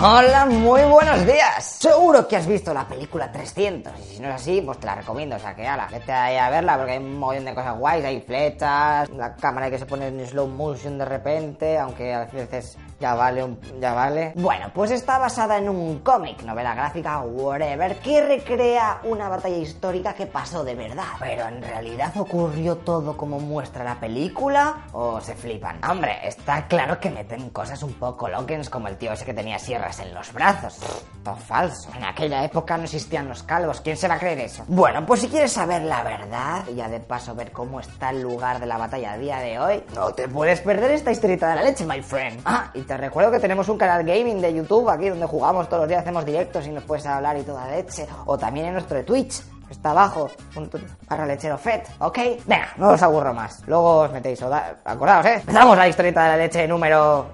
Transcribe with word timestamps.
Hola, 0.00 0.46
muy 0.46 0.82
buenos 0.84 1.24
días. 1.26 1.76
Seguro 1.78 2.26
que 2.26 2.36
has 2.36 2.46
visto 2.46 2.72
la 2.72 2.88
película 2.88 3.30
300 3.30 3.92
y 4.00 4.14
si 4.14 4.20
no 4.20 4.28
es 4.28 4.34
así, 4.36 4.60
pues 4.60 4.78
te 4.78 4.86
la 4.86 4.94
recomiendo. 4.96 5.36
O 5.36 5.38
sea 5.38 5.54
que, 5.54 5.66
ala, 5.66 5.86
vete 5.92 6.12
a 6.12 6.50
verla 6.50 6.76
porque 6.76 6.92
hay 6.92 6.98
un 6.98 7.18
montón 7.18 7.44
de 7.44 7.54
cosas 7.54 7.78
guays. 7.78 8.04
Hay 8.04 8.20
flechas, 8.22 9.10
la 9.10 9.36
cámara 9.36 9.70
que 9.70 9.78
se 9.78 9.86
pone 9.86 10.08
en 10.08 10.26
slow 10.26 10.48
motion 10.48 10.98
de 10.98 11.04
repente, 11.04 11.78
aunque 11.78 12.14
a 12.14 12.24
veces 12.24 12.78
ya 13.02 13.16
vale, 13.16 13.56
ya 13.80 13.92
vale. 13.94 14.32
Bueno, 14.36 14.70
pues 14.72 14.92
está 14.92 15.18
basada 15.18 15.58
en 15.58 15.68
un 15.68 15.98
cómic, 15.98 16.40
novela 16.44 16.72
gráfica, 16.72 17.18
whatever, 17.20 17.98
que 17.98 18.24
recrea 18.24 19.00
una 19.02 19.28
batalla 19.28 19.56
histórica 19.56 20.14
que 20.14 20.26
pasó 20.26 20.62
de 20.62 20.76
verdad. 20.76 21.18
Pero 21.18 21.48
en 21.48 21.60
realidad 21.60 22.16
ocurrió 22.16 22.76
todo 22.76 23.16
como 23.16 23.40
muestra 23.40 23.82
la 23.82 23.98
película 23.98 24.84
o 24.92 25.20
se 25.20 25.34
flipan. 25.34 25.80
Hombre, 25.84 26.20
está 26.22 26.68
claro 26.68 27.00
que 27.00 27.10
meten 27.10 27.50
cosas 27.50 27.82
un 27.82 27.94
poco 27.94 28.28
loquens 28.28 28.70
como 28.70 28.86
el 28.86 28.96
tío 28.96 29.12
ese 29.12 29.24
que 29.24 29.34
tenía 29.34 29.58
sierras 29.58 29.98
en 29.98 30.14
los 30.14 30.32
brazos. 30.32 30.78
todo 31.24 31.34
falso. 31.34 31.90
En 31.96 32.04
aquella 32.04 32.44
época 32.44 32.76
no 32.76 32.84
existían 32.84 33.28
los 33.28 33.42
calvos. 33.42 33.80
¿Quién 33.80 33.96
se 33.96 34.06
va 34.06 34.14
a 34.14 34.18
creer 34.20 34.38
eso? 34.38 34.62
Bueno, 34.68 35.04
pues 35.04 35.22
si 35.22 35.28
quieres 35.28 35.50
saber 35.52 35.82
la 35.82 36.04
verdad 36.04 36.62
y 36.70 36.76
ya 36.76 36.88
de 36.88 37.00
paso 37.00 37.34
ver 37.34 37.50
cómo 37.50 37.80
está 37.80 38.10
el 38.10 38.22
lugar 38.22 38.60
de 38.60 38.66
la 38.66 38.78
batalla 38.78 39.14
a 39.14 39.18
día 39.18 39.38
de 39.38 39.58
hoy, 39.58 39.82
no 39.92 40.12
te 40.12 40.28
puedes 40.28 40.60
perder 40.60 40.92
esta 40.92 41.10
historieta 41.10 41.48
de 41.48 41.56
la 41.56 41.62
leche, 41.64 41.84
my 41.84 42.00
friend. 42.00 42.40
Ah, 42.44 42.70
y 42.74 42.82
te 42.92 42.98
recuerdo 42.98 43.30
que 43.30 43.40
tenemos 43.40 43.66
un 43.70 43.78
canal 43.78 44.04
gaming 44.04 44.42
de 44.42 44.52
YouTube 44.52 44.86
aquí 44.90 45.08
donde 45.08 45.24
jugamos 45.24 45.66
todos 45.66 45.80
los 45.84 45.88
días, 45.88 46.02
hacemos 46.02 46.26
directos 46.26 46.66
y 46.66 46.70
nos 46.70 46.84
puedes 46.84 47.06
hablar 47.06 47.38
y 47.38 47.42
toda 47.42 47.66
leche. 47.68 48.06
O 48.26 48.36
también 48.36 48.66
en 48.66 48.74
nuestro 48.74 49.02
Twitch, 49.02 49.40
está 49.70 49.92
abajo, 49.92 50.30
punto 50.52 50.78
para 51.08 51.24
lechero 51.24 51.56
FED, 51.56 51.80
¿ok? 52.00 52.18
Venga, 52.44 52.68
no 52.76 52.90
os 52.90 53.02
aburro 53.02 53.32
más. 53.32 53.62
Luego 53.66 54.00
os 54.00 54.12
metéis, 54.12 54.42
o 54.42 54.50
da- 54.50 54.76
acordaos, 54.84 55.24
¿eh? 55.24 55.36
Empezamos 55.36 55.74
la 55.78 55.88
historieta 55.88 56.22
de 56.24 56.28
la 56.28 56.36
leche 56.36 56.68
número 56.68 57.24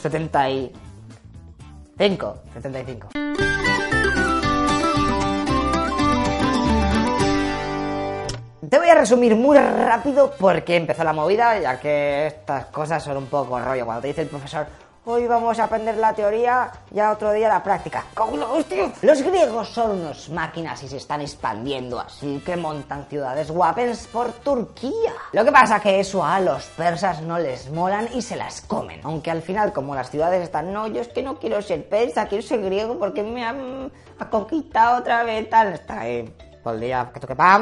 75. 0.00 2.36
75. 2.54 3.08
Te 8.70 8.78
voy 8.78 8.88
a 8.88 8.94
resumir 8.94 9.34
muy 9.34 9.58
rápido 9.58 10.32
porque 10.38 10.76
empezó 10.76 11.02
la 11.02 11.12
movida, 11.12 11.58
ya 11.58 11.80
que 11.80 12.28
estas 12.28 12.66
cosas 12.66 13.02
son 13.02 13.16
un 13.16 13.26
poco 13.26 13.58
rollo. 13.58 13.84
Cuando 13.84 14.02
te 14.02 14.08
dice 14.08 14.22
el 14.22 14.28
profesor, 14.28 14.66
hoy 15.04 15.26
vamos 15.26 15.58
a 15.58 15.64
aprender 15.64 15.96
la 15.96 16.14
teoría, 16.14 16.70
ya 16.92 17.10
otro 17.10 17.32
día 17.32 17.48
la 17.48 17.62
práctica. 17.62 18.04
¡Cago 18.14 18.34
en 18.34 18.40
la 18.40 18.46
hostia! 18.46 18.92
Los 19.02 19.22
griegos 19.22 19.68
son 19.68 20.00
unos 20.00 20.28
máquinas 20.30 20.82
y 20.84 20.88
se 20.88 20.98
están 20.98 21.20
expandiendo, 21.20 21.98
así 21.98 22.40
que 22.46 22.56
montan 22.56 23.06
ciudades 23.06 23.50
guapens 23.50 24.06
por 24.06 24.32
Turquía. 24.32 25.12
Lo 25.32 25.44
que 25.44 25.50
pasa 25.50 25.80
que 25.80 25.98
eso 25.98 26.24
a 26.24 26.40
los 26.40 26.64
persas 26.66 27.22
no 27.22 27.38
les 27.38 27.70
molan 27.70 28.08
y 28.14 28.22
se 28.22 28.36
las 28.36 28.60
comen. 28.60 29.00
Aunque 29.02 29.32
al 29.32 29.42
final, 29.42 29.72
como 29.72 29.96
las 29.96 30.10
ciudades 30.10 30.42
están, 30.42 30.72
no, 30.72 30.86
yo 30.86 31.00
es 31.00 31.08
que 31.08 31.24
no 31.24 31.38
quiero 31.40 31.60
ser 31.60 31.88
persa, 31.88 32.28
quiero 32.28 32.46
ser 32.46 32.62
griego 32.62 32.98
porque 32.98 33.22
me 33.24 33.44
han 33.44 33.90
ha 34.18 34.30
conquistado 34.30 34.98
otra 34.98 35.24
vez, 35.24 35.48
tal, 35.50 35.72
está 35.72 36.00
ahí 36.00 36.32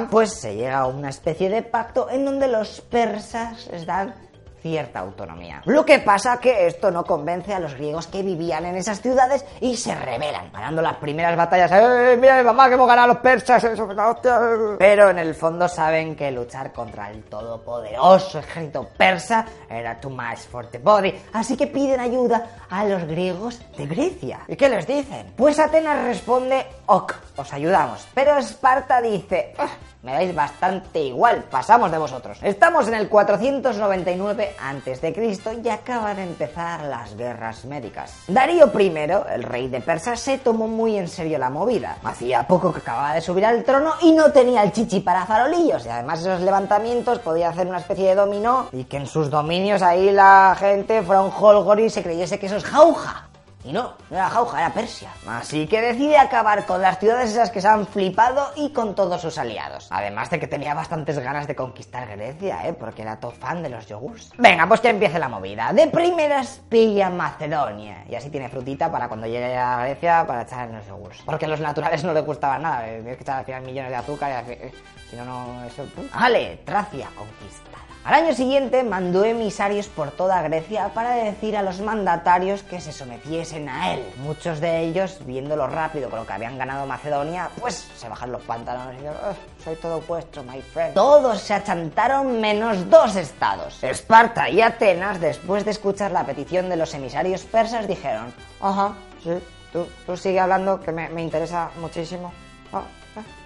pues 0.08 0.32
se 0.32 0.54
llega 0.54 0.78
a 0.78 0.86
una 0.86 1.10
especie 1.10 1.50
de 1.50 1.62
pacto 1.62 2.08
en 2.08 2.24
donde 2.24 2.48
los 2.48 2.80
persas 2.80 3.66
les 3.70 3.84
dan 3.84 4.14
cierta 4.62 5.00
autonomía. 5.00 5.60
Lo 5.66 5.84
que 5.84 5.98
pasa 5.98 6.38
que 6.40 6.66
esto 6.66 6.90
no 6.90 7.04
convence 7.04 7.52
a 7.52 7.58
los 7.58 7.74
griegos 7.74 8.06
que 8.06 8.22
vivían 8.22 8.64
en 8.64 8.76
esas 8.76 9.00
ciudades 9.02 9.44
y 9.60 9.76
se 9.76 9.94
rebelan, 9.94 10.50
ganando 10.52 10.80
las 10.80 10.96
primeras 10.96 11.36
batallas. 11.36 11.70
¡Eh, 11.72 12.16
mira 12.20 12.38
mi 12.38 12.44
mamá 12.44 12.68
que 12.68 12.74
hemos 12.74 12.86
ganado 12.86 13.10
a 13.10 13.14
los 13.14 13.18
persas! 13.22 13.62
Eso, 13.64 13.84
hostia! 13.88 14.38
Pero 14.78 15.10
en 15.10 15.18
el 15.18 15.34
fondo 15.34 15.68
saben 15.68 16.14
que 16.14 16.30
luchar 16.30 16.72
contra 16.72 17.10
el 17.10 17.24
todopoderoso 17.24 18.38
ejército 18.38 18.88
persa 18.96 19.44
era 19.68 20.00
too 20.00 20.10
much 20.10 20.38
for 20.50 20.66
the 20.68 20.78
body, 20.78 21.12
así 21.32 21.56
que 21.56 21.66
piden 21.66 22.00
ayuda 22.00 22.46
a 22.70 22.84
los 22.84 23.04
griegos 23.04 23.60
de 23.76 23.86
Grecia. 23.86 24.40
¿Y 24.48 24.56
qué 24.56 24.68
les 24.68 24.86
dicen? 24.86 25.32
Pues 25.36 25.58
Atenas 25.58 26.04
responde, 26.04 26.64
ok, 26.86 27.14
os 27.36 27.52
ayudamos. 27.52 28.06
Pero 28.14 28.36
Esparta 28.38 29.00
dice, 29.00 29.54
"Ah, 29.58 29.68
me 30.02 30.12
dais 30.12 30.34
bastante 30.34 31.00
igual, 31.00 31.44
pasamos 31.50 31.90
de 31.90 31.98
vosotros. 31.98 32.38
Estamos 32.42 32.88
en 32.88 32.94
el 32.94 33.08
499 33.08 34.56
a.C. 34.60 35.32
y 35.62 35.68
acaba 35.68 36.14
de 36.14 36.24
empezar 36.24 36.82
las 36.84 37.16
guerras 37.16 37.64
médicas. 37.64 38.24
Darío 38.26 38.70
I, 38.76 38.92
el 39.32 39.42
rey 39.44 39.68
de 39.68 39.80
Persa, 39.80 40.16
se 40.16 40.38
tomó 40.38 40.66
muy 40.66 40.96
en 40.96 41.08
serio 41.08 41.38
la 41.38 41.50
movida. 41.50 41.98
Hacía 42.02 42.46
poco 42.46 42.72
que 42.72 42.80
acababa 42.80 43.14
de 43.14 43.20
subir 43.20 43.46
al 43.46 43.62
trono 43.62 43.92
y 44.02 44.12
no 44.12 44.32
tenía 44.32 44.62
el 44.62 44.72
chichi 44.72 45.00
para 45.00 45.24
farolillos. 45.24 45.86
Y 45.86 45.88
además 45.88 46.20
esos 46.20 46.40
levantamientos 46.40 47.20
podía 47.20 47.50
hacer 47.50 47.66
una 47.68 47.78
especie 47.78 48.08
de 48.08 48.14
dominó 48.16 48.68
y 48.72 48.84
que 48.84 48.96
en 48.96 49.06
sus 49.06 49.30
dominios 49.30 49.82
ahí 49.82 50.10
la 50.10 50.56
gente 50.58 51.02
fuera 51.02 51.22
un 51.22 51.30
holgori 51.30 51.84
y 51.84 51.90
se 51.90 52.02
creyese 52.02 52.38
que 52.38 52.46
eso 52.46 52.56
es 52.56 52.64
jauja. 52.64 53.28
Y 53.64 53.72
no, 53.72 53.94
no 54.10 54.16
era 54.16 54.28
Jauja, 54.28 54.58
era 54.58 54.74
Persia. 54.74 55.10
Así 55.26 55.68
que 55.68 55.80
decide 55.80 56.18
acabar 56.18 56.66
con 56.66 56.82
las 56.82 56.98
ciudades 56.98 57.30
esas 57.30 57.50
que 57.50 57.60
se 57.60 57.68
han 57.68 57.86
flipado 57.86 58.50
y 58.56 58.70
con 58.70 58.94
todos 58.96 59.20
sus 59.20 59.38
aliados. 59.38 59.86
Además 59.90 60.30
de 60.30 60.40
que 60.40 60.48
tenía 60.48 60.74
bastantes 60.74 61.16
ganas 61.20 61.46
de 61.46 61.54
conquistar 61.54 62.08
Grecia, 62.08 62.66
¿eh? 62.66 62.72
Porque 62.72 63.02
era 63.02 63.20
todo 63.20 63.30
fan 63.30 63.62
de 63.62 63.68
los 63.68 63.86
yogurts. 63.86 64.32
Venga, 64.36 64.66
pues 64.66 64.80
que 64.80 64.88
empiece 64.88 65.18
la 65.20 65.28
movida. 65.28 65.72
De 65.72 65.86
primeras 65.86 66.60
pilla 66.68 67.08
Macedonia. 67.08 68.04
Y 68.08 68.16
así 68.16 68.30
tiene 68.30 68.48
frutita 68.48 68.90
para 68.90 69.06
cuando 69.06 69.26
llegue 69.28 69.56
a 69.56 69.84
Grecia 69.84 70.24
para 70.26 70.42
echar 70.42 70.68
en 70.68 70.76
los 70.78 70.86
yogurts. 70.88 71.22
Porque 71.24 71.44
a 71.44 71.48
los 71.48 71.60
naturales 71.60 72.02
no 72.02 72.12
les 72.12 72.24
gustaban 72.24 72.62
nada. 72.62 72.88
eh, 72.88 73.00
Tienes 73.00 73.16
que 73.16 73.22
echar 73.22 73.38
al 73.38 73.44
final 73.44 73.62
millones 73.62 73.90
de 73.90 73.96
azúcar 73.96 74.44
y 74.48 74.50
eh, 74.52 74.72
si 75.08 75.14
no, 75.16 75.24
no... 75.24 75.64
Eso... 75.64 75.84
Vale, 76.12 76.60
Tracia 76.64 77.08
conquistada. 77.16 77.78
Al 78.04 78.14
año 78.14 78.34
siguiente 78.34 78.82
mandó 78.82 79.24
emisarios 79.24 79.86
por 79.86 80.10
toda 80.10 80.42
Grecia 80.42 80.88
para 80.92 81.10
decir 81.12 81.56
a 81.56 81.62
los 81.62 81.80
mandatarios 81.80 82.64
que 82.64 82.80
se 82.80 82.90
sometiesen 82.90 83.51
a 83.68 83.94
él. 83.94 84.04
Muchos 84.18 84.60
de 84.60 84.80
ellos, 84.80 85.18
viendo 85.24 85.56
lo 85.56 85.66
rápido 85.66 86.08
con 86.10 86.20
lo 86.20 86.26
que 86.26 86.32
habían 86.32 86.58
ganado 86.58 86.86
Macedonia, 86.86 87.50
pues 87.60 87.88
se 87.96 88.08
bajaron 88.08 88.32
los 88.32 88.42
pantalones 88.42 88.94
y 88.94 88.96
dijeron, 88.98 89.16
"Ah, 89.22 89.32
soy 89.62 89.76
todo 89.76 90.00
vuestro, 90.02 90.42
my 90.42 90.60
friend. 90.60 90.94
Todos 90.94 91.40
se 91.40 91.54
achantaron 91.54 92.40
menos 92.40 92.88
dos 92.90 93.16
estados. 93.16 93.82
Esparta 93.82 94.48
y 94.48 94.60
Atenas, 94.60 95.20
después 95.20 95.64
de 95.64 95.70
escuchar 95.72 96.10
la 96.10 96.24
petición 96.24 96.68
de 96.68 96.76
los 96.76 96.92
emisarios 96.94 97.42
persas, 97.42 97.86
dijeron, 97.86 98.32
ajá, 98.60 98.92
sí, 99.22 99.30
tú, 99.72 99.86
tú 100.06 100.16
sigue 100.16 100.40
hablando 100.40 100.80
que 100.80 100.92
me, 100.92 101.08
me 101.08 101.22
interesa 101.22 101.70
muchísimo. 101.80 102.32
Ah, 102.72 102.82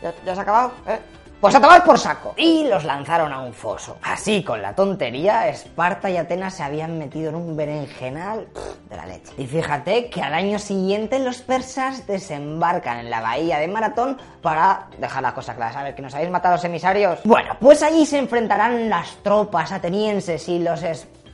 ¿ya, 0.03 0.15
ya 0.25 0.35
se 0.35 0.41
ha 0.41 0.43
acabado? 0.43 0.73
¿Eh? 0.87 0.99
Pues 1.41 1.55
a 1.55 1.61
tomar 1.61 1.85
por 1.85 1.99
saco. 1.99 2.33
Y 2.39 2.65
los 2.65 2.85
lanzaron 2.85 3.31
a 3.31 3.41
un 3.41 3.53
foso. 3.53 3.99
Así, 4.03 4.43
con 4.43 4.63
la 4.63 4.75
tontería, 4.75 5.49
Esparta 5.49 6.09
y 6.09 6.17
Atenas 6.17 6.55
se 6.55 6.63
habían 6.63 6.99
metido 6.99 7.29
en 7.29 7.35
un 7.35 7.55
berenjenal 7.55 8.49
de 8.89 8.97
la 8.97 9.05
leche. 9.05 9.33
Y 9.37 9.47
fíjate 9.47 10.09
que 10.09 10.23
al 10.23 10.33
año 10.33 10.59
siguiente 10.59 11.19
los 11.19 11.43
persas 11.43 12.07
desembarcan 12.07 13.01
en 13.01 13.11
la 13.11 13.21
bahía 13.21 13.59
de 13.59 13.69
Maratón 13.69 14.17
para 14.41 14.87
dejar 14.99 15.23
la 15.23 15.35
cosa 15.35 15.55
clara. 15.55 15.75
¿Sabes 15.75 15.95
que 15.95 16.01
nos 16.01 16.15
habéis 16.15 16.31
matado 16.31 16.55
a 16.55 16.57
los 16.57 16.65
emisarios? 16.65 17.21
Bueno, 17.25 17.55
pues 17.61 17.83
allí 17.83 18.07
se 18.07 18.19
enfrentarán 18.19 18.89
las 18.89 19.17
tropas 19.23 19.73
atenienses 19.73 20.49
y 20.49 20.59
los. 20.59 20.83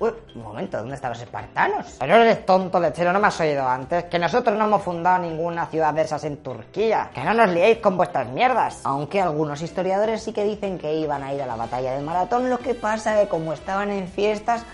Uy, 0.03 0.11
un 0.35 0.43
momento, 0.43 0.79
¿dónde 0.79 0.97
están 0.97 1.13
los 1.13 1.23
espartanos? 1.23 1.95
Pero 2.01 2.17
eres 2.17 2.45
tonto, 2.45 2.81
lechero, 2.81 3.13
no 3.13 3.21
me 3.21 3.29
has 3.29 3.39
oído 3.39 3.69
antes. 3.69 4.03
Que 4.07 4.19
nosotros 4.19 4.59
no 4.59 4.65
hemos 4.65 4.83
fundado 4.83 5.21
ninguna 5.21 5.67
ciudad 5.67 5.95
de 5.95 6.03
esas 6.03 6.25
en 6.25 6.39
Turquía. 6.39 7.11
Que 7.15 7.23
no 7.23 7.33
nos 7.33 7.49
liéis 7.51 7.79
con 7.79 7.97
vuestras 7.97 8.27
mierdas. 8.27 8.81
Aunque 8.83 9.21
algunos 9.21 9.63
historiadores 9.63 10.21
sí 10.21 10.33
que 10.33 10.43
dicen 10.43 10.77
que 10.77 10.93
iban 10.93 11.23
a 11.23 11.33
ir 11.33 11.41
a 11.41 11.47
la 11.47 11.55
batalla 11.55 11.93
de 11.93 12.01
Maratón. 12.01 12.51
Lo 12.51 12.59
que 12.59 12.75
pasa 12.75 13.21
que 13.21 13.29
como 13.29 13.53
estaban 13.53 13.93
en 13.93 14.09
fiestas, 14.09 14.65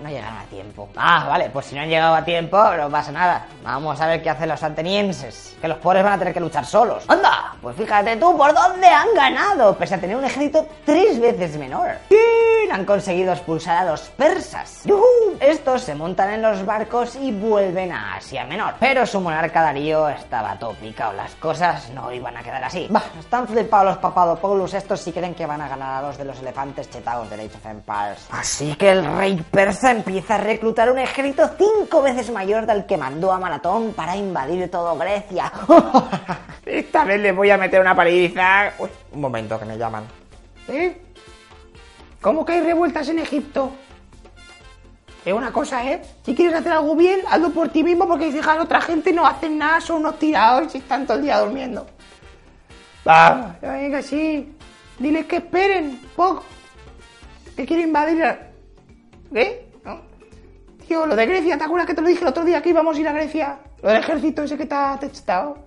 no 0.00 0.08
llegaron 0.08 0.38
a 0.38 0.44
tiempo. 0.44 0.88
Ah, 0.94 1.26
vale, 1.28 1.50
pues 1.50 1.66
si 1.66 1.74
no 1.74 1.80
han 1.80 1.88
llegado 1.88 2.14
a 2.14 2.24
tiempo, 2.24 2.56
no 2.76 2.88
pasa 2.90 3.10
nada. 3.10 3.46
Vamos 3.64 4.00
a 4.00 4.06
ver 4.06 4.22
qué 4.22 4.30
hacen 4.30 4.50
los 4.50 4.62
atenienses. 4.62 5.56
Que 5.60 5.66
los 5.66 5.78
pobres 5.78 6.04
van 6.04 6.12
a 6.12 6.18
tener 6.20 6.32
que 6.32 6.38
luchar 6.38 6.64
solos. 6.64 7.02
¡Anda! 7.08 7.56
Pues 7.60 7.74
fíjate 7.74 8.16
tú 8.18 8.36
por 8.36 8.54
dónde 8.54 8.86
han 8.86 9.12
ganado, 9.16 9.76
pese 9.76 9.96
a 9.96 10.00
tener 10.00 10.16
un 10.16 10.24
ejército 10.24 10.64
tres 10.84 11.20
veces 11.20 11.56
menor. 11.56 11.90
¡Bien! 12.08 12.59
Han 12.70 12.84
conseguido 12.84 13.32
expulsar 13.32 13.78
a 13.78 13.90
los 13.90 14.02
persas. 14.10 14.82
¡Yujú! 14.84 15.04
Estos 15.40 15.82
se 15.82 15.94
montan 15.94 16.30
en 16.30 16.42
los 16.42 16.64
barcos 16.64 17.16
y 17.16 17.32
vuelven 17.32 17.92
a 17.92 18.16
Asia 18.16 18.44
Menor. 18.44 18.74
Pero 18.80 19.06
su 19.06 19.20
monarca 19.20 19.62
Darío 19.62 20.08
estaba 20.08 20.58
todo. 20.58 20.70
Las 21.16 21.34
cosas 21.36 21.90
no 21.90 22.12
iban 22.12 22.36
a 22.36 22.42
quedar 22.42 22.62
así. 22.64 22.86
Bah, 22.90 23.02
están 23.18 23.46
flipados 23.46 23.86
los 23.86 23.98
papadopoulos 23.98 24.72
estos 24.74 25.00
si 25.00 25.12
creen 25.12 25.34
que 25.34 25.46
van 25.46 25.60
a 25.60 25.68
ganar 25.68 26.02
a 26.02 26.06
los 26.06 26.16
de 26.16 26.24
los 26.24 26.40
elefantes 26.40 26.88
chetados 26.88 27.28
de 27.28 27.36
Age 27.36 27.56
of 27.56 27.66
Empires. 27.66 28.26
Así 28.30 28.74
que 28.76 28.90
el 28.90 29.04
rey 29.16 29.42
persa 29.50 29.90
empieza 29.90 30.36
a 30.36 30.38
reclutar 30.38 30.90
un 30.90 30.98
ejército 30.98 31.50
cinco 31.58 32.02
veces 32.02 32.30
mayor 32.30 32.66
del 32.66 32.86
que 32.86 32.96
mandó 32.96 33.32
a 33.32 33.38
Maratón 33.38 33.92
para 33.94 34.16
invadir 34.16 34.70
todo 34.70 34.96
Grecia. 34.96 35.52
Esta 36.64 37.04
vez 37.04 37.20
le 37.20 37.32
voy 37.32 37.50
a 37.50 37.56
meter 37.56 37.80
una 37.80 37.94
paliza. 37.94 38.72
Uy, 38.78 38.88
un 39.12 39.20
momento 39.20 39.58
que 39.58 39.64
me 39.64 39.76
llaman. 39.76 40.04
¿Eh? 40.68 41.09
¿Cómo 42.20 42.44
que 42.44 42.52
hay 42.52 42.60
revueltas 42.60 43.08
en 43.08 43.18
Egipto? 43.18 43.72
Es 45.24 45.32
una 45.32 45.52
cosa, 45.52 45.84
¿eh? 45.90 46.02
Si 46.24 46.34
quieres 46.34 46.54
hacer 46.54 46.72
algo 46.72 46.96
bien, 46.96 47.20
hazlo 47.28 47.50
por 47.50 47.68
ti 47.68 47.82
mismo 47.82 48.06
porque 48.06 48.30
si 48.30 48.38
dejas 48.38 48.58
a 48.58 48.62
otra 48.62 48.80
gente 48.80 49.12
no 49.12 49.26
hacen 49.26 49.58
nada, 49.58 49.80
son 49.80 50.00
unos 50.00 50.18
tirados 50.18 50.74
y 50.74 50.78
están 50.78 51.06
todo 51.06 51.18
el 51.18 51.24
día 51.24 51.38
durmiendo. 51.38 51.86
Va, 53.06 53.56
venga, 53.60 54.02
sí. 54.02 54.54
Diles 54.98 55.26
que 55.26 55.36
esperen, 55.36 56.00
poco. 56.16 56.44
Que 57.56 57.66
quiero 57.66 57.82
invadir 57.82 58.22
a... 58.22 58.50
¿No? 59.84 60.00
Tío, 60.86 61.06
lo 61.06 61.16
de 61.16 61.26
Grecia, 61.26 61.56
¿te 61.56 61.64
acuerdas 61.64 61.86
que 61.86 61.94
te 61.94 62.02
lo 62.02 62.08
dije 62.08 62.22
el 62.22 62.28
otro 62.28 62.44
día 62.44 62.60
que 62.62 62.70
íbamos 62.70 62.96
a 62.96 63.00
ir 63.00 63.08
a 63.08 63.12
Grecia? 63.12 63.58
Lo 63.82 63.88
del 63.88 63.98
ejército 63.98 64.42
ese 64.42 64.58
que 64.58 64.66
te 64.66 64.74
ha 64.74 64.98
testado. 64.98 65.58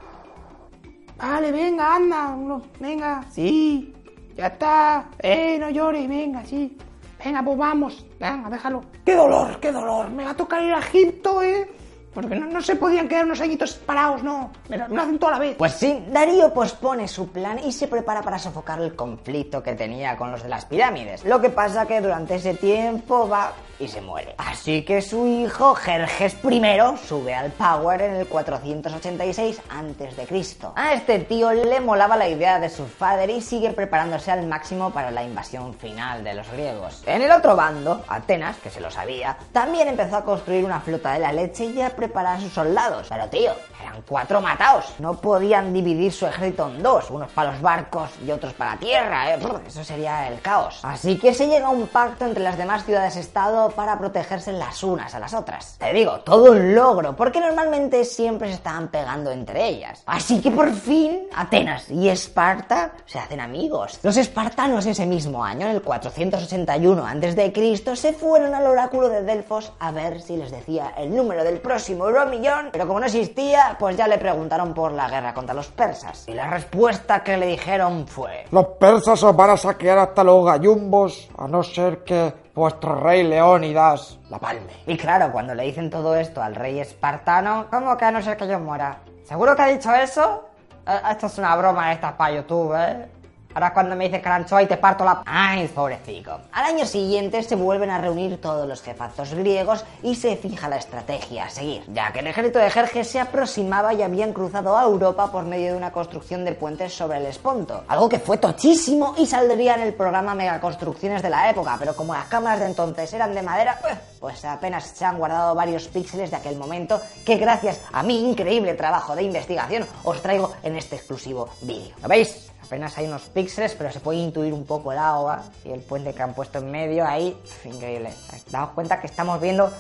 Vale, 1.18 1.52
venga, 1.52 1.96
anda. 1.96 2.36
venga, 2.80 3.24
sí. 3.32 3.94
Ya 4.36 4.48
está. 4.48 5.10
Eh, 5.20 5.58
no 5.60 5.70
llores, 5.70 6.08
venga, 6.08 6.44
sí. 6.46 6.78
Venga, 7.24 7.44
pues 7.44 7.58
vamos. 7.58 8.06
Venga, 8.20 8.50
déjalo. 8.50 8.84
¡Qué 9.06 9.16
dolor, 9.16 9.60
qué 9.60 9.72
dolor! 9.72 10.10
Me 10.10 10.26
va 10.26 10.32
a 10.32 10.36
tocar 10.36 10.62
ir 10.64 10.74
a 10.74 10.80
Egipto, 10.80 11.42
¿eh? 11.42 11.70
Porque 12.14 12.36
no, 12.36 12.46
no 12.48 12.62
se 12.62 12.76
podían 12.76 13.08
quedar 13.08 13.26
unos 13.26 13.42
añitos 13.42 13.74
parados, 13.74 14.24
no. 14.24 14.52
Me 14.70 14.78
lo 14.78 15.02
hacen 15.02 15.20
toda 15.20 15.34
la 15.34 15.40
vez. 15.40 15.56
Pues 15.58 15.74
sí, 15.74 16.04
Darío 16.10 16.54
pospone 16.54 17.08
su 17.08 17.30
plan 17.30 17.60
y 17.60 17.72
se 17.72 17.88
prepara 17.88 18.22
para 18.22 18.40
sofocar 18.40 18.82
el 18.82 18.96
conflicto 18.96 19.62
que 19.64 19.74
tenía 19.74 20.16
con 20.16 20.32
los 20.32 20.44
de 20.44 20.50
las 20.50 20.66
pirámides. 20.66 21.24
Lo 21.26 21.42
que 21.42 21.50
pasa 21.50 21.86
que 21.86 22.02
durante 22.02 22.36
ese 22.36 22.54
tiempo 22.56 23.28
va 23.28 23.54
y 23.80 23.88
se 23.88 24.02
muere. 24.02 24.36
Así 24.38 24.84
que 24.84 25.02
su 25.02 25.26
hijo, 25.28 25.76
Jerjes 25.76 26.38
I, 26.44 26.62
sube 27.06 27.34
al 27.34 27.52
power 27.52 28.02
en 28.02 28.16
el 28.16 28.28
486 28.28 29.62
a.C. 29.70 30.74
A 30.76 30.94
este 30.94 31.20
tío 31.20 31.52
le 31.52 31.80
molaba 31.82 32.16
la 32.16 32.30
idea 32.30 32.60
de 32.60 32.70
su 32.70 32.84
padre 32.86 33.34
y 33.34 33.42
sigue 33.42 33.72
preparándose 33.72 34.32
al 34.32 34.46
máximo 34.48 34.92
para 34.92 35.12
la 35.12 35.24
invasión 35.24 35.74
final 35.74 36.24
de 36.24 36.34
los 36.34 36.50
griegos. 36.52 37.04
En 37.06 37.22
el 37.22 37.32
otro 37.32 37.56
bando, 37.56 38.04
Atenas, 38.08 38.58
que 38.58 38.70
se 38.70 38.80
lo 38.80 38.90
sabía, 38.90 39.38
también 39.52 39.88
empezó 39.88 40.18
a 40.18 40.24
construir 40.24 40.64
una 40.66 40.80
flota 40.80 41.14
de 41.14 41.20
la 41.20 41.34
leche 41.34 41.66
y 41.66 41.82
a 41.82 41.90
preparar 42.04 42.38
a 42.38 42.42
sus 42.42 42.52
soldados. 42.52 43.08
Pero 43.10 43.28
tío, 43.30 43.52
eran 43.82 44.04
cuatro 44.08 44.42
mataos. 44.42 44.94
No 45.00 45.16
podían 45.16 45.72
dividir 45.74 46.12
su 46.12 46.26
ejército 46.26 46.68
en 46.68 46.84
dos, 46.84 47.10
unos 47.10 47.32
para 47.32 47.52
los 47.52 47.62
barcos 47.62 48.10
y 48.26 48.32
otros 48.32 48.54
para 48.54 48.74
la 48.74 48.80
tierra. 48.80 49.34
¿eh? 49.34 49.40
Eso 49.66 49.84
sería 49.84 50.28
el 50.28 50.42
caos. 50.42 50.80
Así 50.84 51.18
que 51.18 51.34
se 51.34 51.48
llega 51.48 51.68
a 51.68 51.70
un 51.70 51.88
pacto 51.88 52.26
entre 52.26 52.44
las 52.44 52.58
demás 52.58 52.84
ciudades-estado 52.84 53.70
para 53.70 53.98
protegerse 53.98 54.52
las 54.52 54.84
unas 54.84 55.16
a 55.16 55.20
las 55.20 55.34
otras. 55.34 55.78
Te 55.80 55.94
digo, 55.94 56.20
todo 56.22 56.52
un 56.52 56.76
logro, 56.76 57.16
porque 57.16 57.40
normalmente 57.40 58.04
siempre 58.04 58.50
se 58.50 58.56
estaban 58.56 58.90
pegando 58.90 59.32
entre 59.32 59.68
ellas. 59.68 60.04
Así 60.06 60.42
que 60.42 60.52
por 60.52 60.74
fin 60.74 61.28
Atenas 61.36 61.90
y 61.90 62.10
Esparta 62.10 62.92
se 63.06 63.20
hacen 63.20 63.40
amigos. 63.40 64.00
Los 64.04 64.18
espartanos 64.18 64.86
ese 64.86 65.06
mismo 65.06 65.44
año, 65.44 65.68
en 65.68 65.76
el 65.76 65.82
481 65.82 67.06
a.C., 67.06 67.96
se 67.96 68.14
fueron 68.14 68.54
al 68.54 68.68
oráculo 68.68 69.08
de 69.08 69.24
Delfos 69.24 69.72
a 69.80 69.92
ver 69.92 70.22
si 70.22 70.36
les 70.36 70.52
decía 70.52 70.94
el 70.98 71.16
número 71.16 71.44
del 71.44 71.60
próximo 71.60 71.93
euromillón, 72.02 72.70
pero 72.72 72.88
como 72.88 73.00
no 73.00 73.06
existía, 73.06 73.76
pues 73.80 73.96
ya 73.98 74.08
le 74.08 74.18
preguntaron 74.18 74.74
por 74.74 74.92
la 74.92 75.10
guerra 75.10 75.34
contra 75.34 75.54
los 75.54 75.68
persas. 75.68 76.28
Y 76.28 76.34
la 76.34 76.50
respuesta 76.50 77.24
que 77.24 77.38
le 77.38 77.48
dijeron 77.48 78.08
fue... 78.08 78.46
Los 78.52 78.66
persas 78.80 79.22
os 79.24 79.36
van 79.36 79.52
a 79.52 79.58
saquear 79.58 79.98
hasta 79.98 80.24
los 80.24 80.46
gallumbos, 80.46 81.30
a 81.38 81.48
no 81.48 81.64
ser 81.64 82.04
que 82.04 82.34
vuestro 82.54 82.96
rey 82.96 83.24
Leónidas 83.24 84.20
la 84.30 84.40
palme. 84.40 84.74
Y 84.86 84.98
claro, 84.98 85.32
cuando 85.32 85.56
le 85.56 85.64
dicen 85.64 85.90
todo 85.90 86.16
esto 86.16 86.42
al 86.42 86.56
rey 86.56 86.80
espartano, 86.80 87.66
¿cómo 87.70 87.98
que 87.98 88.06
a 88.06 88.12
no 88.12 88.22
ser 88.22 88.38
que 88.38 88.48
yo 88.48 88.60
muera? 88.60 89.00
¿Seguro 89.24 89.56
que 89.56 89.62
ha 89.62 89.68
dicho 89.68 89.94
eso? 89.94 90.46
Eh, 90.88 91.00
Esto 91.12 91.28
es 91.28 91.38
una 91.38 91.56
broma 91.56 91.92
esta 91.94 92.16
para 92.16 92.36
YouTube, 92.36 92.76
¿eh? 92.78 93.08
Ahora 93.54 93.74
cuando 93.74 93.96
me 93.96 94.06
dices 94.06 94.22
caranchoa 94.22 94.64
y 94.64 94.68
te 94.68 94.78
parto 94.78 95.04
la... 95.04 95.24
¡Ay, 95.26 95.68
pobrecito! 95.68 96.40
Al 96.52 96.66
año 96.66 96.86
siguiente 96.86 97.44
se 97.44 97.56
vuelven 97.56 97.90
a 97.90 98.00
reunir 98.00 98.42
todos 98.42 98.68
los 98.68 98.82
jefazos 98.82 99.34
griegos 99.34 99.86
y 100.02 100.16
se 100.16 100.36
fija 100.36 100.68
la 100.68 100.78
estrategia 100.78 101.46
a 101.46 101.50
seguir, 101.50 101.84
ya 101.88 102.12
que 102.12 102.20
el 102.20 102.28
ejército 102.28 102.60
de 102.60 102.70
Jerjes 102.70 103.08
se 103.08 103.20
aproximaba 103.20 103.94
y 103.94 104.02
habían 104.02 104.34
cruzado 104.34 104.78
a 104.78 104.84
Europa 104.84 105.32
por 105.32 105.46
medio 105.46 105.72
de 105.72 105.78
una 105.78 105.92
construcción 105.92 106.46
de 106.46 106.54
puentes 106.54 106.94
sobre 106.94 107.20
el 107.20 107.26
Esponto, 107.26 107.84
algo 107.88 108.10
que 108.10 108.20
fue 108.20 108.38
tochísimo 108.38 109.16
y 109.18 109.26
saldría 109.26 109.76
en 109.76 109.82
el 109.82 109.94
programa 109.94 110.36
Megaconstrucciones 110.36 111.22
de 111.22 111.30
la 111.30 111.50
época, 111.50 111.76
pero 111.78 111.96
como 111.96 112.14
las 112.14 112.26
cámaras 112.26 112.62
de 112.62 112.66
entonces 112.68 113.14
eran 113.14 113.36
de 113.36 113.42
madera, 113.42 113.78
pues, 113.82 113.96
pues 114.20 114.46
apenas 114.46 114.86
se 114.86 115.06
han 115.06 115.18
guardado 115.18 115.54
varios 115.54 115.88
píxeles 115.88 116.32
de 116.32 116.38
aquel 116.38 116.58
momento 116.58 117.02
que 117.26 117.38
gracias 117.38 117.82
a 117.92 118.04
mi 118.04 118.28
increíble 118.28 118.74
trabajo 118.74 119.16
de 119.16 119.24
investigación 119.24 119.86
os 120.04 120.22
traigo 120.22 120.54
en 120.64 120.76
este 120.78 120.96
exclusivo 120.96 121.50
vídeo. 121.62 121.96
¿Lo 122.02 122.08
veis? 122.08 122.50
Apenas 122.64 122.98
hay 122.98 123.06
unos 123.06 123.24
píxeles, 123.24 123.43
pero 123.78 123.92
se 123.92 124.00
puede 124.00 124.20
intuir 124.20 124.54
un 124.54 124.66
poco 124.66 124.92
el 124.92 124.98
agua 124.98 125.44
y 125.66 125.72
el 125.72 125.82
puente 125.82 126.14
que 126.14 126.22
han 126.22 126.34
puesto 126.34 126.60
en 126.60 126.72
medio 126.72 127.06
ahí. 127.06 127.38
Increíble. 127.66 128.12
Daos 128.52 128.72
cuenta 128.72 129.00
que 129.00 129.08
estamos 129.08 129.40
viendo 129.42 129.72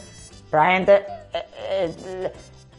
probablemente 0.49 1.05
eh, 1.33 1.95
eh, 2.05 2.33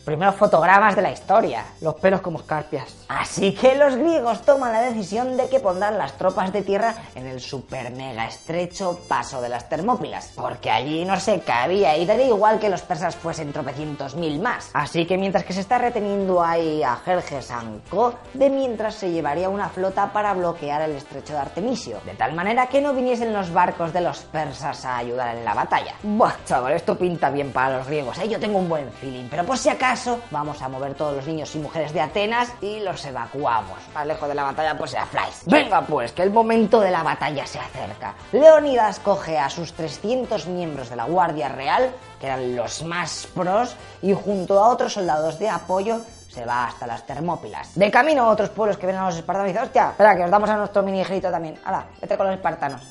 primeros 0.05 0.37
fotogramas 0.37 0.95
de 0.95 1.03
la 1.03 1.11
historia. 1.11 1.65
Los 1.81 1.95
pelos 1.95 2.21
como 2.21 2.39
escarpias. 2.39 2.95
Así 3.09 3.53
que 3.53 3.75
los 3.75 3.97
griegos 3.97 4.43
toman 4.43 4.73
la 4.73 4.83
decisión 4.83 5.37
de 5.37 5.49
que 5.49 5.61
pondrán 5.61 5.99
las 5.99 6.13
tropas 6.19 6.53
de 6.53 6.63
tierra 6.63 6.95
en 7.15 7.27
el 7.27 7.41
super 7.41 7.91
mega 7.93 8.27
estrecho 8.27 9.01
paso 9.09 9.41
de 9.41 9.49
las 9.49 9.69
Termópilas. 9.69 10.33
Porque 10.37 10.71
allí 10.71 11.05
no 11.05 11.19
se 11.19 11.41
cabía 11.41 11.97
y 11.97 12.05
daría 12.05 12.27
igual 12.27 12.59
que 12.59 12.69
los 12.69 12.83
persas 12.83 13.17
fuesen 13.17 13.53
tropecientos 13.53 14.15
mil 14.15 14.41
más. 14.41 14.71
Así 14.75 15.07
que 15.07 15.17
mientras 15.17 15.45
que 15.45 15.55
se 15.55 15.61
está 15.61 15.79
reteniendo 15.79 16.43
ahí 16.43 16.83
a 16.83 16.97
Jerjes 16.97 17.51
Anco, 17.51 18.15
de 18.35 18.51
mientras 18.51 18.95
se 18.95 19.11
llevaría 19.11 19.49
una 19.49 19.69
flota 19.69 20.13
para 20.13 20.35
bloquear 20.35 20.83
el 20.83 20.93
estrecho 20.97 21.33
de 21.33 21.39
Artemisio. 21.39 22.01
De 22.05 22.15
tal 22.15 22.35
manera 22.35 22.67
que 22.67 22.83
no 22.83 22.93
viniesen 22.93 23.33
los 23.33 23.53
barcos 23.53 23.93
de 23.93 24.03
los 24.03 24.19
persas 24.21 24.85
a 24.85 24.99
ayudar 24.99 25.37
en 25.37 25.45
la 25.45 25.55
batalla. 25.55 25.95
Buah, 26.03 26.35
chaval, 26.45 26.75
esto 26.75 26.99
pinta 26.99 27.31
bien 27.31 27.53
para 27.53 27.79
los 27.79 27.87
griegos, 27.87 28.19
¿eh? 28.19 28.29
Yo 28.29 28.39
tengo 28.39 28.59
un 28.59 28.69
buen 28.69 28.93
feeling, 28.93 29.29
pero 29.31 29.45
por 29.45 29.57
si 29.57 29.71
acaso 29.71 29.94
vamos 30.31 30.61
a 30.61 30.69
mover 30.69 30.95
todos 30.95 31.15
los 31.15 31.27
niños 31.27 31.55
y 31.55 31.59
mujeres 31.59 31.93
de 31.93 32.01
Atenas 32.01 32.53
y 32.61 32.81
los 32.81 33.05
evacuamos. 33.05 33.79
Más 33.95 34.07
lejos 34.07 34.29
de 34.29 34.35
la 34.35 34.43
batalla, 34.43 34.77
pues 34.77 34.91
se 34.91 35.01
flies. 35.07 35.43
Venga, 35.47 35.83
pues, 35.83 36.13
que 36.13 36.23
el 36.23 36.31
momento 36.31 36.81
de 36.81 36.91
la 36.91 37.03
batalla 37.03 37.47
se 37.47 37.61
acerca. 37.61 38.15
Leónidas 38.33 38.99
coge 38.99 39.39
a 39.39 39.49
sus 39.49 39.73
300 39.73 40.47
miembros 40.49 40.91
de 40.91 40.97
la 40.97 41.05
Guardia 41.05 41.49
Real, 41.49 41.93
que 42.21 42.27
eran 42.27 42.57
los 42.57 42.83
más 42.83 43.29
pros, 43.35 43.77
y 44.03 44.13
junto 44.15 44.63
a 44.63 44.69
otros 44.69 44.95
soldados 44.95 45.39
de 45.39 45.49
apoyo 45.49 46.01
se 46.29 46.45
va 46.45 46.67
hasta 46.67 46.87
las 46.87 47.07
Termópilas. 47.07 47.77
De 47.77 47.91
camino 47.91 48.25
a 48.25 48.31
otros 48.31 48.51
pueblos 48.51 48.77
que 48.77 48.87
ven 48.87 48.97
a 48.97 49.07
los 49.07 49.17
espartanos 49.17 49.49
y 49.49 49.53
dicen, 49.53 49.67
hostia, 49.67 49.91
espera, 49.91 50.17
que 50.17 50.25
os 50.25 50.31
damos 50.31 50.51
a 50.51 50.57
nuestro 50.57 50.83
mini 50.83 51.01
ejército 51.01 51.31
también. 51.31 51.57
Hala, 51.65 51.87
vete 52.01 52.17
con 52.17 52.27
los 52.27 52.35
espartanos. 52.35 52.83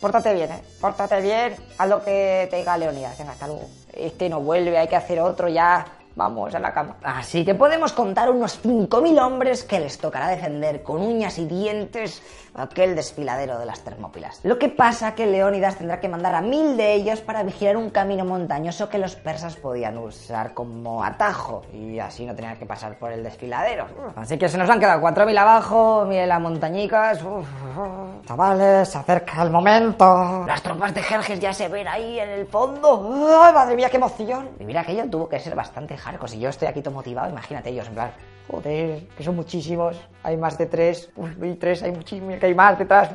Pórtate 0.00 0.34
bien, 0.34 0.50
¿eh? 0.52 0.62
Pórtate 0.80 1.20
bien, 1.20 1.56
haz 1.78 1.88
lo 1.88 2.04
que 2.04 2.46
te 2.50 2.56
diga 2.56 2.76
Leonidas. 2.76 3.16
Venga, 3.16 3.32
hasta 3.32 3.46
luego. 3.46 3.66
Este 3.92 4.28
no 4.28 4.40
vuelve, 4.40 4.76
hay 4.76 4.88
que 4.88 4.96
hacer 4.96 5.20
otro 5.20 5.48
ya. 5.48 5.84
Vamos 6.18 6.52
a 6.52 6.58
la 6.58 6.74
cama. 6.74 6.96
Así 7.04 7.44
que 7.44 7.54
podemos 7.54 7.92
contar 7.92 8.28
unos 8.28 8.60
5.000 8.64 9.24
hombres 9.24 9.62
que 9.62 9.78
les 9.78 9.98
tocará 9.98 10.26
defender 10.26 10.82
con 10.82 11.00
uñas 11.00 11.38
y 11.38 11.46
dientes 11.46 12.20
aquel 12.56 12.96
desfiladero 12.96 13.56
de 13.56 13.66
las 13.66 13.84
Termópilas. 13.84 14.40
Lo 14.42 14.58
que 14.58 14.68
pasa 14.68 15.14
que 15.14 15.26
Leónidas 15.26 15.76
tendrá 15.76 16.00
que 16.00 16.08
mandar 16.08 16.34
a 16.34 16.40
mil 16.40 16.76
de 16.76 16.94
ellos 16.94 17.20
para 17.20 17.44
vigilar 17.44 17.76
un 17.76 17.90
camino 17.90 18.24
montañoso 18.24 18.88
que 18.88 18.98
los 18.98 19.14
persas 19.14 19.54
podían 19.54 19.96
usar 19.96 20.54
como 20.54 21.04
atajo 21.04 21.62
y 21.72 22.00
así 22.00 22.26
no 22.26 22.34
tenían 22.34 22.56
que 22.56 22.66
pasar 22.66 22.98
por 22.98 23.12
el 23.12 23.22
desfiladero. 23.22 23.86
Así 24.16 24.36
que 24.36 24.48
se 24.48 24.58
nos 24.58 24.68
han 24.68 24.80
quedado 24.80 25.00
4.000 25.00 25.38
abajo, 25.38 26.04
miren 26.08 26.28
las 26.30 26.40
montañicas. 26.40 27.22
Uf, 27.22 27.46
uf. 27.78 28.26
Chavales, 28.26 28.88
se 28.88 28.98
acerca 28.98 29.40
el 29.42 29.50
momento. 29.50 30.44
Las 30.48 30.62
tropas 30.62 30.92
de 30.92 31.02
Jerjes 31.02 31.38
ya 31.38 31.52
se 31.52 31.68
ven 31.68 31.86
ahí 31.86 32.18
en 32.18 32.30
el 32.30 32.46
fondo. 32.48 33.38
¡Ay, 33.40 33.54
madre 33.54 33.76
mía, 33.76 33.88
qué 33.88 33.98
emoción! 33.98 34.50
Vivir 34.58 34.76
aquello 34.78 35.08
tuvo 35.08 35.28
que 35.28 35.38
ser 35.38 35.54
bastante 35.54 35.96
hardcore. 36.08 36.32
Si 36.32 36.40
yo 36.40 36.48
estoy 36.48 36.68
aquí 36.68 36.82
todo 36.82 36.94
motivado, 36.94 37.30
imagínate 37.30 37.70
ellos, 37.70 37.86
en 37.88 37.94
plan, 37.94 38.12
joder, 38.50 39.06
que 39.16 39.22
son 39.22 39.36
muchísimos. 39.36 39.96
Hay 40.22 40.36
más 40.36 40.58
de 40.58 40.66
tres. 40.66 41.10
Uy, 41.16 41.54
tres, 41.54 41.82
hay 41.82 41.92
muchísimos, 41.92 42.38
que 42.38 42.46
hay 42.46 42.54
más 42.54 42.78
detrás. 42.78 43.10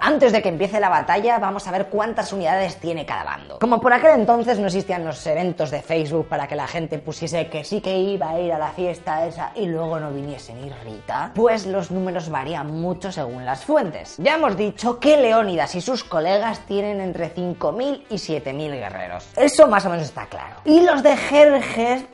Antes 0.00 0.32
de 0.32 0.42
que 0.42 0.48
empiece 0.48 0.80
la 0.80 0.88
batalla, 0.88 1.38
vamos 1.38 1.66
a 1.68 1.70
ver 1.70 1.86
cuántas 1.86 2.32
unidades 2.32 2.76
tiene 2.76 3.04
cada 3.04 3.24
bando. 3.24 3.58
Como 3.58 3.80
por 3.80 3.92
aquel 3.92 4.12
entonces 4.18 4.58
no 4.58 4.66
existían 4.66 5.04
los 5.04 5.24
eventos 5.26 5.70
de 5.70 5.82
Facebook 5.82 6.26
para 6.28 6.48
que 6.48 6.56
la 6.56 6.66
gente 6.66 6.98
pusiese 6.98 7.48
que 7.48 7.64
sí 7.64 7.80
que 7.80 7.96
iba 7.96 8.30
a 8.30 8.40
ir 8.40 8.52
a 8.52 8.58
la 8.58 8.70
fiesta 8.70 9.26
esa 9.26 9.52
y 9.54 9.66
luego 9.66 10.00
no 10.00 10.10
viniese 10.10 10.54
ni 10.54 10.70
Rita, 10.70 11.32
pues 11.34 11.66
los 11.66 11.90
números 11.90 12.28
varían 12.30 12.80
mucho 12.80 13.12
según 13.12 13.44
las 13.44 13.64
fuentes. 13.64 14.16
Ya 14.18 14.34
hemos 14.34 14.56
dicho 14.56 14.98
que 14.98 15.16
Leónidas 15.16 15.74
y 15.74 15.80
sus 15.80 16.02
colegas 16.02 16.60
tienen 16.60 17.00
entre 17.00 17.34
5.000 17.34 18.04
y 18.08 18.14
7.000 18.14 18.70
guerreros. 18.72 19.28
Eso 19.36 19.66
más 19.66 19.84
o 19.86 19.90
menos 19.90 20.06
está 20.06 20.26
claro. 20.26 20.56
Y 20.64 20.80
los 20.80 21.02
de 21.02 21.16
Jerjes... 21.16 22.04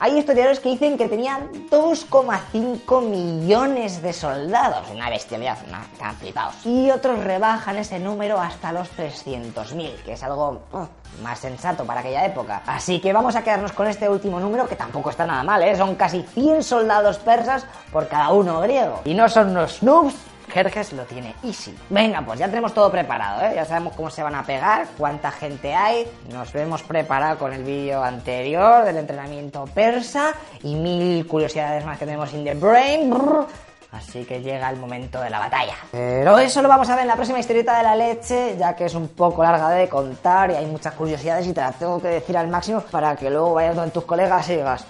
hay 0.00 0.18
historiadores 0.18 0.60
que 0.60 0.70
dicen 0.70 0.98
que 0.98 1.08
tenían 1.08 1.48
2,5 1.70 3.02
millones 3.02 4.02
de 4.02 4.12
soldados. 4.12 4.88
Una 4.92 5.08
bestialidad, 5.08 5.58
una, 5.68 5.82
están 5.92 6.14
flipados. 6.16 6.54
Y 6.64 6.90
otros 6.90 7.22
rebajan 7.22 7.78
ese 7.78 7.98
número 7.98 8.38
hasta 8.40 8.72
los 8.72 8.88
300.000, 8.96 10.02
que 10.04 10.12
es 10.14 10.22
algo 10.22 10.62
más 11.22 11.38
sensato 11.38 11.84
para 11.84 12.00
aquella 12.00 12.26
época. 12.26 12.62
Así 12.66 13.00
que 13.00 13.12
vamos 13.12 13.36
a 13.36 13.42
quedarnos 13.42 13.72
con 13.72 13.86
este 13.86 14.08
último 14.08 14.40
número, 14.40 14.66
que 14.66 14.76
tampoco 14.76 15.10
está 15.10 15.26
nada 15.26 15.42
mal, 15.42 15.62
¿eh? 15.62 15.76
Son 15.76 15.94
casi 15.94 16.22
100 16.22 16.62
soldados 16.62 17.18
persas 17.18 17.64
por 17.92 18.08
cada 18.08 18.30
uno 18.30 18.60
griego. 18.60 19.00
Y 19.04 19.14
no 19.14 19.28
son 19.28 19.50
unos 19.50 19.82
noobs, 19.82 20.14
Jerjes 20.54 20.92
lo 20.92 21.02
tiene 21.04 21.34
easy. 21.42 21.76
Venga, 21.90 22.22
pues 22.22 22.38
ya 22.38 22.46
tenemos 22.46 22.72
todo 22.72 22.88
preparado, 22.88 23.42
¿eh? 23.42 23.52
Ya 23.56 23.64
sabemos 23.64 23.94
cómo 23.94 24.08
se 24.08 24.22
van 24.22 24.36
a 24.36 24.44
pegar, 24.44 24.86
cuánta 24.96 25.32
gente 25.32 25.74
hay. 25.74 26.06
Nos 26.32 26.52
vemos 26.52 26.82
preparado 26.84 27.38
con 27.38 27.52
el 27.52 27.64
vídeo 27.64 28.04
anterior 28.04 28.84
del 28.84 28.98
entrenamiento 28.98 29.64
persa 29.64 30.32
y 30.62 30.76
mil 30.76 31.26
curiosidades 31.26 31.84
más 31.84 31.98
que 31.98 32.04
tenemos 32.04 32.32
in 32.32 32.44
the 32.44 32.54
brain. 32.54 33.12
Así 33.90 34.24
que 34.24 34.40
llega 34.42 34.70
el 34.70 34.76
momento 34.76 35.20
de 35.20 35.30
la 35.30 35.40
batalla. 35.40 35.74
Pero 35.90 36.38
eso 36.38 36.62
lo 36.62 36.68
vamos 36.68 36.88
a 36.88 36.94
ver 36.94 37.02
en 37.02 37.08
la 37.08 37.16
próxima 37.16 37.40
historieta 37.40 37.76
de 37.76 37.82
la 37.82 37.96
leche, 37.96 38.56
ya 38.56 38.76
que 38.76 38.84
es 38.84 38.94
un 38.94 39.08
poco 39.08 39.42
larga 39.42 39.70
de 39.70 39.88
contar 39.88 40.52
y 40.52 40.54
hay 40.54 40.66
muchas 40.66 40.94
curiosidades 40.94 41.48
y 41.48 41.52
te 41.52 41.60
las 41.60 41.76
tengo 41.80 42.00
que 42.00 42.08
decir 42.08 42.36
al 42.36 42.46
máximo 42.46 42.80
para 42.80 43.16
que 43.16 43.28
luego 43.28 43.54
vayas 43.54 43.74
con 43.74 43.90
tus 43.90 44.04
colegas 44.04 44.48
y 44.50 44.56
digas, 44.56 44.86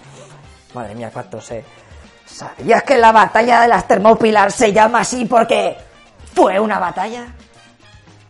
Madre 0.75 0.95
mía, 0.95 1.11
cuánto 1.13 1.41
sé. 1.41 1.65
¿Sabías 2.27 2.83
que 2.83 2.97
la 2.99 3.13
batalla 3.13 3.61
de 3.61 3.69
las 3.69 3.87
Termópilas 3.87 4.55
se 4.55 4.73
llama 4.73 5.01
así 5.01 5.25
porque 5.25 5.77
fue 6.35 6.59
una 6.59 6.79
batalla? 6.79 7.27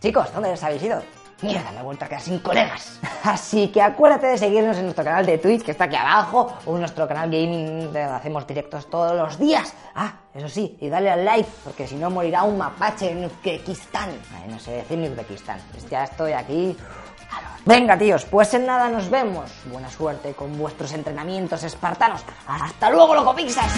Chicos, 0.01 0.31
¿dónde 0.33 0.51
os 0.51 0.63
habéis 0.63 0.83
ido? 0.83 1.01
Mierda, 1.41 1.71
me 1.71 1.79
he 1.79 1.83
vuelto 1.83 2.05
a 2.05 2.07
quedar 2.07 2.21
sin 2.21 2.39
colegas. 2.39 2.99
Así 3.23 3.67
que 3.67 3.81
acuérdate 3.81 4.27
de 4.27 4.37
seguirnos 4.37 4.77
en 4.77 4.83
nuestro 4.83 5.03
canal 5.03 5.25
de 5.25 5.37
Twitch, 5.37 5.63
que 5.63 5.71
está 5.71 5.83
aquí 5.83 5.95
abajo, 5.95 6.53
o 6.65 6.73
en 6.73 6.79
nuestro 6.79 7.07
canal 7.07 7.29
gaming, 7.29 7.85
donde 7.85 8.03
hacemos 8.03 8.47
directos 8.47 8.89
todos 8.89 9.15
los 9.15 9.37
días. 9.37 9.73
Ah, 9.95 10.13
eso 10.33 10.47
sí, 10.47 10.77
y 10.79 10.87
dale 10.87 11.09
al 11.09 11.25
like, 11.25 11.49
porque 11.63 11.87
si 11.87 11.95
no 11.95 12.09
morirá 12.09 12.43
un 12.43 12.57
mapache 12.57 13.11
en 13.11 13.25
Uzbekistán. 13.25 14.11
Ay, 14.33 14.49
no 14.49 14.59
sé 14.59 14.71
decir 14.71 14.97
ni 14.97 15.09
Uzbekistán. 15.09 15.59
Pues 15.71 15.89
ya 15.89 16.05
estoy 16.05 16.31
aquí. 16.31 16.77
Venga, 17.65 17.97
tíos, 17.97 18.25
pues 18.25 18.53
en 18.53 18.67
nada 18.67 18.89
nos 18.89 19.09
vemos. 19.09 19.49
Buena 19.71 19.89
suerte 19.89 20.33
con 20.33 20.55
vuestros 20.55 20.93
entrenamientos 20.93 21.63
espartanos. 21.63 22.23
¡Hasta 22.45 22.91
luego, 22.91 23.15
locopixas! 23.15 23.71